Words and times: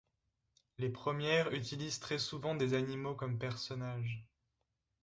Les 0.79 0.89
premières 0.89 1.53
utilisent 1.53 1.99
très 1.99 2.17
souvent 2.17 2.55
des 2.55 2.73
animaux 2.73 3.13
comme 3.13 3.37
personnages. 3.37 4.25